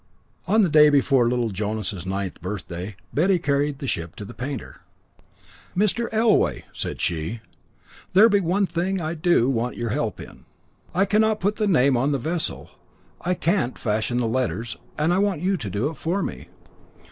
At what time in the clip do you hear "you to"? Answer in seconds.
15.43-15.69